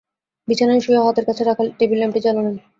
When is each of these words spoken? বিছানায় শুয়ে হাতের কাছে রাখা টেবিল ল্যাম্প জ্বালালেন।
বিছানায় 0.47 0.81
শুয়ে 0.81 0.99
হাতের 0.99 1.25
কাছে 1.29 1.41
রাখা 1.43 1.63
টেবিল 1.79 1.97
ল্যাম্প 1.99 2.15
জ্বালালেন। 2.23 2.55